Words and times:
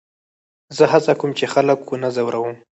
زه 0.77 0.83
هڅه 0.91 1.13
کوم، 1.19 1.31
چي 1.37 1.45
خلک 1.53 1.79
و 1.89 1.93
نه 2.03 2.09
ځوروم. 2.15 2.53